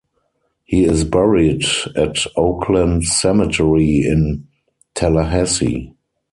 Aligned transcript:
He 0.63 0.85
is 0.85 1.03
buried 1.03 1.63
at 1.95 2.25
Oakland 2.35 3.03
Cemetery 3.05 3.99
in 3.99 4.47
Tallahassee. 4.95 5.93